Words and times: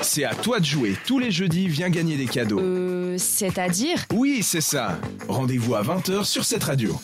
C'est 0.00 0.24
à 0.24 0.34
toi 0.34 0.60
de 0.60 0.64
jouer. 0.64 0.96
Tous 1.06 1.18
les 1.18 1.30
jeudis, 1.30 1.68
viens 1.68 1.90
gagner 1.90 2.16
des 2.16 2.26
cadeaux. 2.26 2.58
Euh, 2.60 3.16
c'est-à-dire? 3.18 4.04
Oui, 4.14 4.42
c'est 4.42 4.62
ça. 4.62 4.98
Rendez-vous 5.28 5.74
à 5.74 5.82
20h 5.82 6.24
sur 6.24 6.44
cette 6.44 6.64
radio. 6.64 6.98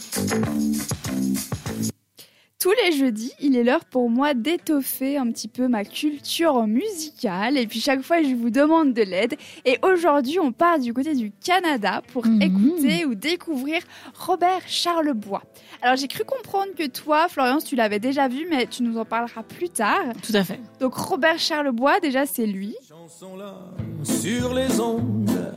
Tous 2.64 2.72
les 2.86 2.92
jeudis, 2.96 3.30
il 3.40 3.56
est 3.58 3.62
l'heure 3.62 3.84
pour 3.84 4.08
moi 4.08 4.32
d'étoffer 4.32 5.18
un 5.18 5.30
petit 5.30 5.48
peu 5.48 5.68
ma 5.68 5.84
culture 5.84 6.66
musicale. 6.66 7.58
Et 7.58 7.66
puis 7.66 7.78
chaque 7.78 8.00
fois, 8.00 8.22
je 8.22 8.34
vous 8.34 8.48
demande 8.48 8.94
de 8.94 9.02
l'aide. 9.02 9.34
Et 9.66 9.76
aujourd'hui, 9.82 10.40
on 10.40 10.50
part 10.50 10.78
du 10.78 10.94
côté 10.94 11.14
du 11.14 11.30
Canada 11.30 12.00
pour 12.14 12.24
Mhm. 12.26 12.40
écouter 12.40 13.04
ou 13.04 13.14
découvrir 13.14 13.82
Robert 14.18 14.62
Charlebois. 14.66 15.42
Alors 15.82 15.96
j'ai 15.96 16.08
cru 16.08 16.24
comprendre 16.24 16.72
que 16.74 16.86
toi, 16.86 17.28
Florence, 17.28 17.64
tu 17.64 17.76
l'avais 17.76 17.98
déjà 17.98 18.28
vu, 18.28 18.46
mais 18.48 18.66
tu 18.66 18.82
nous 18.82 18.96
en 18.96 19.04
parleras 19.04 19.42
plus 19.42 19.68
tard. 19.68 20.00
Tout 20.26 20.32
à 20.34 20.42
fait. 20.42 20.58
Donc 20.80 20.94
Robert 20.94 21.38
Charlebois, 21.38 22.00
déjà 22.00 22.24
c'est 22.24 22.46
lui. 22.46 22.74
Chanson 22.88 23.36
là, 23.36 23.56
sur 24.02 24.54
les 24.54 24.80
ondes, 24.80 25.52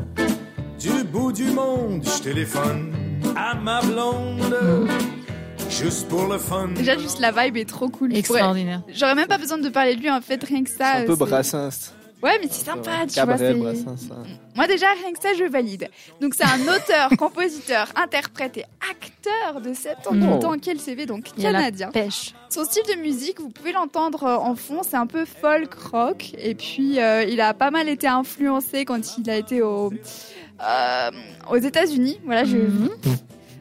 du 0.77 1.05
bout 1.05 1.31
du 1.31 1.45
monde, 1.51 2.03
je 2.03 2.21
téléphone 2.21 2.91
à 3.37 3.55
ma 3.55 3.79
blonde, 3.79 4.89
juste 5.81 6.07
pour 6.07 6.25
le 6.27 6.37
fun. 6.37 6.69
Déjà 6.75 6.97
juste 6.97 7.19
la 7.19 7.31
vibe 7.31 7.57
est 7.57 7.69
trop 7.69 7.89
cool. 7.89 8.15
Extraordinaire. 8.15 8.81
J'aurais 8.93 9.15
même 9.15 9.27
pas 9.27 9.37
besoin 9.37 9.57
de 9.57 9.69
parler 9.69 9.95
de 9.95 10.01
lui 10.01 10.09
en 10.09 10.21
fait, 10.21 10.43
rien 10.43 10.63
que 10.63 10.69
ça. 10.69 10.93
C'est 10.97 11.03
un 11.03 11.05
peu 11.05 11.15
Brassens. 11.15 11.93
Ouais, 12.23 12.39
mais 12.41 12.47
c'est 12.49 12.65
sympa, 12.65 12.91
tu 13.07 13.13
vois. 13.13 13.25
Cabaret, 13.37 13.37
c'est- 13.37 13.53
Brassens. 13.53 14.09
hein. 14.11 14.23
Moi 14.55 14.65
déjà, 14.65 14.87
rien 15.03 15.13
que 15.13 15.21
ça, 15.21 15.29
je 15.37 15.43
valide. 15.43 15.87
Donc 16.19 16.33
c'est 16.33 16.45
un 16.45 16.61
auteur, 16.61 17.09
compositeur, 17.19 17.87
interprète 17.95 18.57
et 18.57 18.65
acteur 18.91 19.61
de 19.61 19.71
78 19.73 20.45
ans. 20.45 20.55
Quel 20.59 20.79
CV 20.79 21.05
donc 21.05 21.25
canadien. 21.39 21.89
pêche. 21.91 22.33
Son 22.49 22.63
style 22.65 22.83
de 22.95 22.99
musique, 23.01 23.39
vous 23.39 23.49
pouvez 23.49 23.71
l'entendre 23.71 24.23
euh, 24.23 24.35
en 24.37 24.55
fond, 24.55 24.81
c'est 24.81 24.97
un 24.97 25.05
peu 25.05 25.25
folk 25.25 25.73
rock. 25.91 26.31
Et 26.39 26.55
puis 26.55 26.99
euh, 26.99 27.23
il 27.23 27.39
a 27.39 27.53
pas 27.53 27.69
mal 27.69 27.87
été 27.87 28.07
influencé 28.07 28.83
quand 28.83 29.17
il 29.19 29.29
a 29.29 29.35
été 29.37 29.61
au, 29.61 29.93
euh, 30.67 31.11
aux 31.51 31.57
États-Unis. 31.57 32.19
Voilà, 32.25 32.45
je, 32.45 32.57
Mhm. 32.57 32.89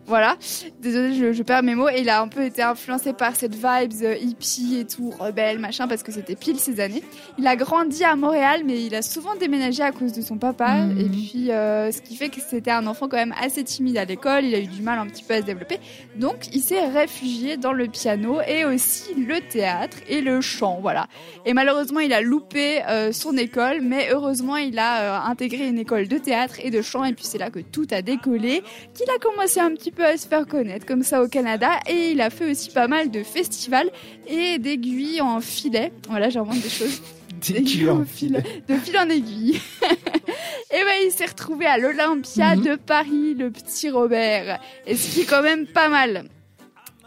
Voilà. 0.07 0.37
Désolée, 0.81 1.15
je, 1.15 1.33
je 1.33 1.43
perds 1.43 1.63
mes 1.63 1.75
mots. 1.75 1.89
Et 1.89 2.01
il 2.01 2.09
a 2.09 2.21
un 2.21 2.29
peu 2.29 2.45
été 2.45 2.63
influencé 2.63 3.13
par 3.13 3.35
cette 3.35 3.55
vibes 3.55 4.03
euh, 4.03 4.17
hippie 4.17 4.79
et 4.79 4.85
tout, 4.85 5.11
rebelle, 5.19 5.59
machin, 5.59 5.89
parce 5.89 6.03
que 6.03 6.13
c'était 6.13 6.37
pile 6.37 6.59
ces 6.59 6.81
années. 6.81 7.03
Il 7.39 7.47
a 7.47 7.57
grandi 7.57 8.05
à 8.05 8.15
Montréal, 8.17 8.63
mais 8.65 8.85
il 8.85 8.95
a 8.95 9.03
souvent 9.03 9.35
déménagé 9.35 9.83
à 9.83 9.93
cause 9.93 10.13
de 10.13 10.23
son 10.23 10.39
papa. 10.39 10.77
Mhm. 10.77 11.01
Et 11.01 11.09
puis, 11.09 11.51
euh, 11.51 11.91
ce 11.91 12.01
qui 12.01 12.17
fait 12.17 12.29
que 12.29 12.41
c'était 12.41 12.71
un 12.71 12.87
enfant 12.87 13.09
quand 13.09 13.17
même 13.17 13.35
assez 13.41 13.65
timide 13.65 13.99
à 13.99 14.05
l'école. 14.05 14.45
Il 14.45 14.55
a 14.55 14.61
eu 14.61 14.67
du 14.67 14.83
mal 14.83 14.99
un 14.99 15.07
petit 15.07 15.25
peu 15.25 15.35
à 15.35 15.41
se 15.41 15.47
développer. 15.47 15.79
Donc, 16.17 16.55
il 16.55 16.61
s'est 16.61 16.87
réfugié 16.87 17.57
dans 17.57 17.73
le 17.73 17.87
piano 17.89 18.41
et 18.47 18.65
aussi 18.65 19.15
le 19.15 19.41
théâtre 19.41 19.99
et 20.09 20.21
le 20.21 20.41
chant. 20.41 20.79
Voilà. 20.81 21.07
Et 21.45 21.53
malheureusement, 21.53 22.01
il 22.01 22.13
a 22.13 22.21
loupé 22.21 22.83
euh, 22.89 23.13
son 23.13 23.37
école, 23.37 23.81
mais 23.83 24.09
heureusement, 24.13 24.57
il 24.57 24.79
a 24.79 25.01
euh, 25.01 25.31
intégré 25.31 25.67
une 25.67 25.79
école 25.79 26.09
de 26.09 26.19
théâtre 26.19 26.57
et 26.63 26.71
de 26.71 26.83
chant. 26.83 27.05
Et 27.05 27.13
puis, 27.13 27.25
c'est 27.25 27.39
là 27.39 27.51
que 27.51 27.61
tout 27.61 27.87
a 27.91 28.03
décollé, 28.03 28.63
qu'il 28.95 29.11
a 29.11 29.19
commencé 29.19 29.61
un 29.61 29.71
petit 29.71 29.91
peu 29.91 29.96
à 30.05 30.17
se 30.17 30.27
faire 30.27 30.47
connaître 30.47 30.87
comme 30.87 31.03
ça 31.03 31.23
au 31.23 31.29
Canada. 31.29 31.71
Et 31.89 32.11
il 32.13 32.21
a 32.21 32.31
fait 32.31 32.51
aussi 32.51 32.71
pas 32.71 32.89
mal 32.89 33.11
de 33.11 33.23
festivals 33.23 33.91
et 34.27 34.59
d'aiguilles 34.59 35.21
en 35.21 35.41
filet. 35.41 35.93
Voilà, 36.09 36.29
j'invente 36.31 36.61
des 36.61 36.69
choses. 36.71 37.01
D'aiguille 37.49 37.91
en 37.91 38.03
fil, 38.07 38.43
de 38.67 38.75
fil 38.77 38.97
en 38.97 39.11
aiguille. 39.11 39.61
et 39.83 40.85
ben 40.85 40.95
il 41.05 41.11
s'est 41.11 41.27
retrouvé 41.27 41.67
à 41.67 41.77
l'Olympia 41.77 42.57
Mhm. 42.57 42.63
de 42.65 42.75
Paris, 42.77 43.35
le 43.35 43.51
petit 43.51 43.91
Robert. 43.91 44.59
Et 44.87 44.97
ce 44.97 45.13
qui 45.15 45.21
est 45.21 45.25
quand 45.27 45.43
même 45.43 45.67
pas 45.67 45.89
mal. 45.91 46.25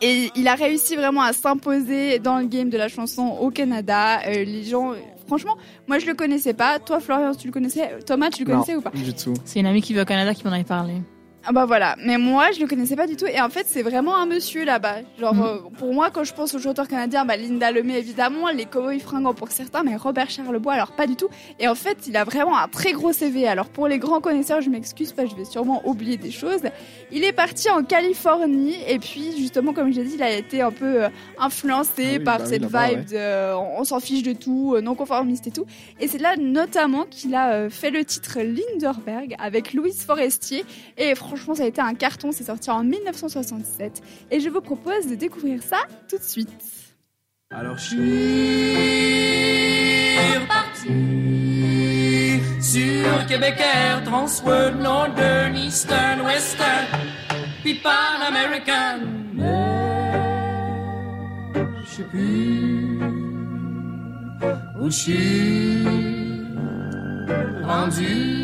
Et 0.02 0.30
il 0.36 0.48
a 0.48 0.54
réussi 0.56 0.96
vraiment 0.96 1.24
à 1.24 1.34
s'imposer 1.34 2.20
dans 2.20 2.38
le 2.38 2.46
game 2.46 2.70
de 2.70 2.78
la 2.78 2.88
chanson 2.90 3.24
au 3.42 3.50
Canada. 3.50 4.22
Euh, 4.28 4.44
les 4.46 4.64
gens, 4.64 4.94
franchement, 5.26 5.58
moi 5.88 5.98
je 6.00 6.06
le 6.06 6.14
connaissais 6.14 6.54
pas. 6.54 6.78
Toi, 6.80 7.00
Florian, 7.00 7.34
tu 7.34 7.48
le 7.48 7.52
connaissais? 7.54 7.90
Thomas, 8.06 8.30
tu 8.30 8.44
le 8.46 8.52
Non. 8.52 8.60
connaissais 8.60 8.76
ou 8.76 8.82
pas? 8.82 8.92
Du 8.92 9.14
tout. 9.16 9.34
C'est 9.46 9.60
une 9.60 9.66
amie 9.66 9.82
qui 9.82 9.94
va 9.96 10.04
au 10.04 10.06
Canada 10.06 10.34
qui 10.36 10.44
m'en 10.46 10.52
avait 10.54 10.64
parlé. 10.64 10.94
Ah 11.50 11.52
bah 11.52 11.66
voilà, 11.66 11.96
mais 12.06 12.20
moi 12.20 12.52
je 12.54 12.60
le 12.60 12.68
connaissais 12.68 12.96
pas 12.96 13.08
du 13.08 13.16
tout 13.16 13.26
et 13.26 13.42
en 13.42 13.50
fait 13.50 13.66
c'est 13.68 13.82
vraiment 13.82 14.16
un 14.16 14.28
monsieur 14.28 14.66
là-bas. 14.66 14.98
Genre 15.20 15.34
Mm. 15.34 15.42
euh, 15.42 15.58
pour 15.80 15.92
moi 15.96 16.12
quand 16.12 16.24
je 16.24 16.32
pense 16.32 16.54
aux 16.54 16.60
chanteurs 16.60 16.88
canadiens, 16.88 17.26
bah 17.26 17.38
Linda 17.38 17.72
Lemay 17.72 17.98
évidemment, 17.98 18.50
les 18.50 18.66
Cowboys 18.66 19.00
fringants 19.00 19.34
pour 19.34 19.50
certains, 19.50 19.82
mais 19.82 19.96
Robert 19.96 20.30
Charlebois 20.30 20.74
alors 20.74 20.92
pas 20.92 21.08
du 21.08 21.16
tout. 21.16 21.28
Et 21.60 21.68
en 21.68 21.74
fait 21.74 22.06
il 22.06 22.16
a 22.18 22.24
vraiment 22.24 22.56
un 22.56 22.68
très 22.68 22.92
gros 22.92 23.14
CV. 23.14 23.48
Alors 23.48 23.70
pour 23.70 23.88
les 23.88 23.98
grands 23.98 24.22
connaisseurs, 24.22 24.62
je 24.62 24.70
m'excuse 24.70 25.12
pas, 25.12 25.26
je 25.26 25.34
vais 25.34 25.44
sûrement 25.44 25.82
oublier 25.88 26.18
des 26.18 26.30
choses. 26.30 26.62
Il 27.12 27.24
est 27.24 27.34
parti 27.34 27.68
en 27.72 27.84
Californie 27.84 28.76
et 28.88 29.00
puis 29.00 29.36
justement 29.36 29.74
comme 29.74 29.92
j'ai 29.92 30.04
dit, 30.04 30.14
il 30.14 30.22
a 30.22 30.32
été 30.32 30.62
un 30.62 30.72
peu 30.72 31.06
euh, 31.06 31.10
influencé 31.40 31.94
Ah 31.98 32.12
oui, 32.12 32.20
par 32.20 32.38
bah 32.38 32.46
cette 32.46 32.62
vibe 32.66 33.06
de 33.10 33.16
euh, 33.16 33.58
on 33.58 33.84
s'en 33.86 34.00
fiche 34.00 34.22
de 34.22 34.34
tout, 34.34 34.76
euh, 34.76 34.82
non 34.82 34.94
conformiste 34.94 35.48
et 35.48 35.52
tout. 35.52 35.66
Et 36.00 36.08
c'est 36.08 36.20
là 36.20 36.36
notamment 36.38 37.06
qu'il 37.10 37.34
a 37.34 37.72
fait 37.72 37.90
le 37.90 38.06
titre 38.06 38.38
Linderberg 38.40 39.36
avec 39.40 39.74
Louise 39.74 40.04
Forestier 40.04 40.64
et 40.96 41.16
franchement, 41.16 41.39
ça 41.54 41.64
a 41.64 41.66
été 41.66 41.82
un 41.82 41.94
carton. 41.94 42.32
C'est 42.32 42.46
sorti 42.46 42.70
en 42.70 42.84
1967. 42.84 44.02
Et 44.32 44.40
je 44.40 44.50
vous 44.50 44.62
propose 44.62 45.08
de 45.08 45.16
découvrir 45.16 45.62
ça 45.64 45.80
tout 46.08 46.18
de 46.18 46.24
suite. 46.24 46.50
Alors 47.52 47.78
je 47.78 47.96
suis 47.96 48.76
reparti 50.38 50.90
sur 52.62 53.26
Québec 53.28 53.56
Air, 53.60 54.04
Transworld, 54.04 54.80
Northern, 54.80 55.56
Eastern, 55.56 56.22
Western, 56.22 56.86
puis 57.64 57.74
Pan 57.76 57.90
American. 58.28 59.00
Mais 59.34 60.14
je 61.84 61.90
sais 61.90 62.04
plus 62.04 63.00
où 64.80 64.86
je 64.86 64.96
suis 64.96 65.84
rendu. 67.64 68.39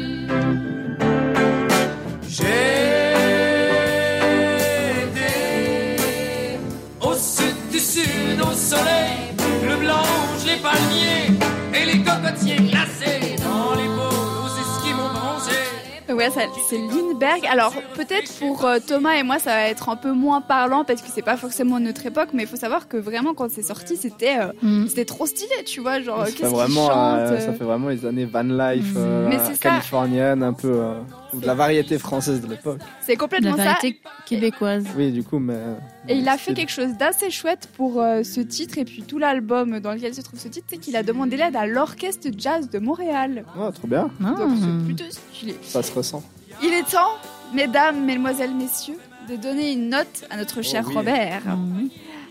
Soleil, 8.56 9.34
le 9.68 9.76
blanche, 9.78 10.46
les 10.46 10.62
palmiers 10.62 11.40
et 11.74 11.86
les 11.86 12.04
cocotiers 12.04 12.56
glacés 12.58 13.36
dans 13.44 13.76
les 13.76 13.88
pôles 13.88 14.44
aux 14.44 14.80
esquimaux 14.80 15.10
bronzés. 15.14 16.14
Ouais, 16.14 16.30
c'est 16.70 16.78
Lindbergh. 16.78 17.46
Alors 17.52 17.74
peut-être 17.96 18.32
pour 18.40 18.64
euh, 18.66 18.78
Thomas 18.86 19.16
et 19.16 19.24
moi, 19.24 19.40
ça 19.40 19.52
va 19.52 19.68
être 19.70 19.90
un 19.90 19.96
peu 19.96 20.12
moins 20.14 20.40
parlant 20.42 20.84
parce 20.86 21.02
que 21.02 21.08
c'est 21.14 21.22
pas 21.22 21.36
forcément 21.38 21.80
notre 21.80 22.06
époque, 22.06 22.30
mais 22.34 22.44
il 22.44 22.48
faut 22.48 22.56
savoir 22.56 22.88
que 22.88 22.98
vraiment 22.98 23.34
quand 23.34 23.50
c'est 23.52 23.62
sorti, 23.64 23.98
c'était 23.98 24.38
euh, 24.40 24.52
Mhm. 24.62 24.88
c'était 24.88 25.06
trop 25.06 25.26
stylé, 25.26 25.64
tu 25.66 25.82
vois, 25.82 26.00
genre 26.02 26.20
ça, 26.26 26.32
qu'est-ce 26.32 26.50
qu'il 26.66 26.74
chante. 26.76 26.92
euh, 26.92 27.40
ça 27.40 27.54
fait 27.54 27.64
vraiment 27.64 27.90
les 27.90 28.06
années 28.06 28.26
van 28.26 28.44
life 28.44 28.94
euh, 28.96 29.32
ça. 29.40 29.54
californienne, 29.60 30.44
un 30.44 30.54
peu 30.54 30.72
euh, 30.72 30.94
ou 31.36 31.40
de 31.42 31.46
la 31.48 31.54
variété 31.54 31.98
française 32.00 32.42
de 32.42 32.48
l'époque. 32.48 32.80
C'est 33.02 33.14
La 33.14 33.18
complètement 33.18 33.56
ça. 33.58 33.64
variété 33.64 34.00
québécoise. 34.26 34.86
Oui, 34.98 35.12
du 35.12 35.24
coup, 35.24 35.40
mais. 35.40 35.54
euh, 35.56 35.74
Et 36.08 36.16
il 36.18 36.28
a 36.30 36.38
fait 36.38 36.54
quelque 36.54 36.72
chose 36.72 36.94
d'assez 36.98 37.30
chouette 37.30 37.70
pour 37.76 38.02
euh, 38.02 38.24
ce 38.24 38.40
titre 38.42 38.78
et 38.78 38.86
puis 38.86 39.04
tout 39.04 39.18
l'album 39.18 39.80
dans 39.80 39.94
lequel 39.94 40.14
se 40.14 40.22
trouve 40.22 40.40
ce 40.40 40.48
titre, 40.48 40.68
c'est 40.70 40.78
qu'il 40.78 40.96
a 40.96 41.04
demandé 41.04 41.38
l'aide 41.38 41.56
à 41.56 41.66
l'orchestre 41.68 42.30
jazz 42.38 42.70
de 42.70 42.80
Montréal. 42.80 43.44
Oh, 43.60 43.70
trop 43.72 43.88
bien, 43.88 44.10
Ah. 44.24 44.34
Donc 44.38 44.52
c'est 44.60 44.86
plutôt 44.86 45.04
stylé. 45.10 45.56
ça 45.62 45.84
se 45.84 45.92
ressent. 45.94 46.24
Il 46.64 46.72
est 46.74 46.90
temps, 46.90 47.12
mesdames, 47.54 48.04
mesdemoiselles, 48.06 48.56
messieurs, 48.56 48.98
de 49.30 49.36
donner 49.36 49.74
une 49.74 49.90
note 49.90 50.24
à 50.30 50.38
notre 50.38 50.62
cher 50.62 50.86
oui. 50.88 50.94
Robert. 50.96 51.42
Mhm. 51.58 51.90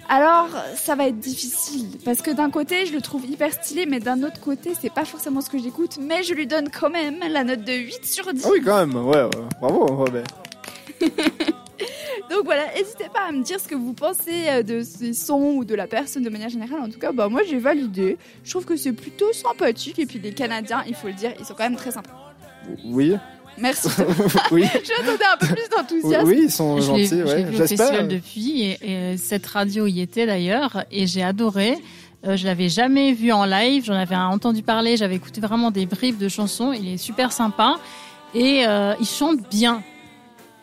Alors, 0.09 0.48
ça 0.76 0.94
va 0.94 1.09
être 1.09 1.19
difficile 1.19 1.98
parce 2.04 2.20
que 2.20 2.31
d'un 2.31 2.50
côté, 2.50 2.87
je 2.87 2.92
le 2.92 3.00
trouve 3.00 3.25
hyper 3.25 3.53
stylé, 3.53 3.87
mais 3.87 4.00
d'un 4.00 4.22
autre 4.22 4.41
côté, 4.41 4.72
c'est 4.78 4.92
pas 4.92 5.04
forcément 5.04 5.41
ce 5.41 5.48
que 5.48 5.59
j'écoute, 5.59 5.98
mais 6.00 6.22
je 6.22 6.34
lui 6.34 6.47
donne 6.47 6.69
quand 6.69 6.91
même 6.91 7.20
la 7.28 7.44
note 7.44 7.65
de 7.65 7.72
8 7.72 8.04
sur 8.04 8.32
10. 8.32 8.43
Ah 8.44 8.48
oui, 8.53 8.60
quand 8.62 8.87
même, 8.87 8.97
ouais, 8.97 9.22
ouais. 9.22 9.31
bravo 9.60 9.87
Robert. 9.87 10.25
Donc 12.31 12.44
voilà, 12.44 12.62
n'hésitez 12.75 13.09
pas 13.12 13.28
à 13.28 13.32
me 13.32 13.43
dire 13.43 13.60
ce 13.60 13.69
que 13.69 13.75
vous 13.75 13.93
pensez 13.93 14.48
euh, 14.48 14.62
de 14.62 14.82
ces 14.82 15.12
sons 15.12 15.56
ou 15.56 15.64
de 15.64 15.75
la 15.75 15.87
personne 15.87 16.22
de 16.22 16.31
manière 16.31 16.48
générale. 16.48 16.81
En 16.81 16.88
tout 16.88 16.98
cas, 16.98 17.12
bah 17.12 17.28
moi 17.28 17.43
j'ai 17.48 17.59
validé. 17.59 18.16
Je 18.44 18.50
trouve 18.50 18.64
que 18.64 18.76
c'est 18.76 18.93
plutôt 18.93 19.32
sympathique 19.32 19.99
et 19.99 20.06
puis 20.06 20.19
les 20.19 20.32
Canadiens, 20.32 20.82
il 20.87 20.94
faut 20.94 21.08
le 21.08 21.14
dire, 21.14 21.32
ils 21.38 21.44
sont 21.44 21.55
quand 21.55 21.64
même 21.64 21.76
très 21.76 21.90
sympas. 21.90 22.34
Oui, 22.87 23.17
Merci. 23.58 23.88
oui. 24.50 24.64
J'attendais 24.64 25.24
un 25.24 25.36
peu 25.38 25.46
plus 25.46 25.68
d'enthousiasme. 25.70 26.26
oui, 26.28 26.40
ils 26.44 26.50
sont 26.50 26.76
Je 26.76 26.82
gentils, 26.82 27.22
ouais. 27.22 27.44
vu 27.44 27.54
au 27.54 27.58
festival 27.58 28.08
depuis 28.08 28.62
et, 28.62 29.12
et 29.12 29.16
cette 29.16 29.46
radio 29.46 29.86
y 29.86 30.00
était 30.00 30.26
d'ailleurs 30.26 30.84
et 30.90 31.06
j'ai 31.06 31.22
adoré. 31.22 31.78
Euh, 32.26 32.36
je 32.36 32.46
l'avais 32.46 32.68
jamais 32.68 33.12
vu 33.12 33.32
en 33.32 33.44
live, 33.44 33.84
j'en 33.84 33.94
avais 33.94 34.16
entendu 34.16 34.62
parler, 34.62 34.96
j'avais 34.96 35.16
écouté 35.16 35.40
vraiment 35.40 35.70
des 35.70 35.84
briefs 35.86 36.18
de 36.18 36.28
chansons. 36.28 36.72
Il 36.72 36.88
est 36.88 36.96
super 36.96 37.32
sympa 37.32 37.76
et 38.34 38.66
euh, 38.66 38.94
il 38.98 39.06
chante 39.06 39.38
bien. 39.50 39.82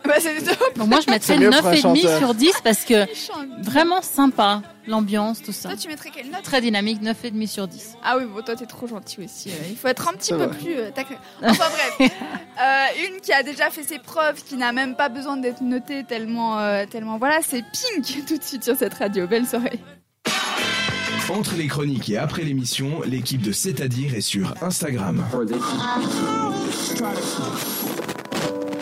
Bah, 0.05 0.13
c'est 0.19 0.41
top. 0.43 0.57
Donc 0.77 0.87
moi 0.87 0.99
je 1.05 1.11
mettrais 1.11 1.33
C'est 1.35 1.39
mieux 1.39 1.49
pour 1.51 1.65
un 1.67 1.73
9,5 1.73 1.81
chanteur. 1.81 2.17
sur 2.17 2.33
10 2.33 2.53
parce 2.63 2.83
que 2.85 3.07
Il 3.11 3.15
chante. 3.15 3.47
vraiment 3.61 4.01
sympa, 4.01 4.61
l'ambiance, 4.87 5.41
tout 5.43 5.51
ça. 5.51 5.69
Toi, 5.69 5.77
tu 5.77 5.87
mettrais 5.87 6.09
quelle 6.09 6.29
note? 6.31 6.41
Très 6.43 6.59
dynamique, 6.61 7.01
9,5 7.03 7.47
sur 7.47 7.67
10. 7.67 7.97
Ah 8.03 8.17
oui, 8.17 8.23
bon, 8.25 8.41
toi, 8.41 8.55
t'es 8.55 8.65
trop 8.65 8.87
gentil 8.87 9.23
aussi. 9.23 9.49
euh, 9.49 9.53
Il 9.69 9.77
faut 9.77 9.87
être 9.87 10.07
un 10.07 10.13
petit 10.13 10.31
peu 10.31 10.45
vrai. 10.45 10.57
plus. 10.57 10.75
euh, 10.75 10.89
tac- 10.91 11.07
Enfin 11.43 11.65
bref, 11.69 12.11
Euh, 12.61 13.07
une 13.07 13.21
qui 13.21 13.31
a 13.33 13.41
déjà 13.43 13.69
fait 13.69 13.83
ses 13.83 13.97
preuves, 13.99 14.43
qui 14.43 14.55
n'a 14.55 14.71
même 14.71 14.95
pas 14.95 15.09
besoin 15.09 15.37
d'être 15.37 15.61
notée 15.61 16.03
tellement, 16.03 16.59
euh, 16.59 16.85
tellement. 16.85 17.17
Voilà, 17.17 17.39
c'est 17.47 17.61
Pink 17.63 18.25
tout 18.27 18.37
de 18.37 18.43
suite 18.43 18.63
sur 18.63 18.75
cette 18.75 18.93
radio. 18.95 19.25
Belle 19.27 19.47
soirée. 19.47 19.79
Entre 21.29 21.55
les 21.55 21.67
chroniques 21.67 22.09
et 22.09 22.17
après 22.17 22.43
l'émission, 22.43 23.01
l'équipe 23.05 23.41
de 23.41 23.53
C'est-à-dire 23.53 24.15
est 24.15 24.21
sur 24.21 24.53
Instagram. 24.61 25.23